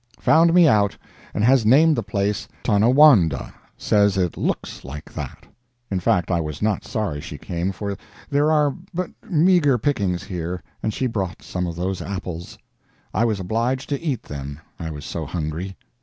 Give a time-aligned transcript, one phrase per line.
[0.21, 0.97] Found me out,
[1.31, 5.45] and has named the place Tonawanda says it _looks _like that.
[5.91, 7.95] In fact I was not sorry she came, for
[8.27, 12.57] there are but meager pickings here, and she brought some of those apples.
[13.13, 15.77] I was obliged to eat them, I was so hungry.